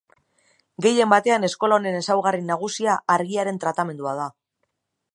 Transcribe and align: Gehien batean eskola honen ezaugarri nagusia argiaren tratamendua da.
Gehien 0.85 1.11
batean 1.11 1.45
eskola 1.49 1.77
honen 1.79 1.99
ezaugarri 1.99 2.43
nagusia 2.49 2.99
argiaren 3.19 3.63
tratamendua 3.67 4.19
da. 4.25 4.29